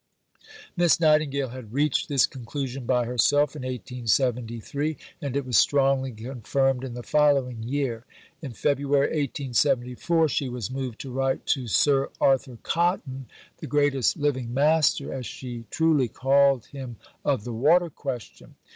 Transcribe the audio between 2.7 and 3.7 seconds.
by herself in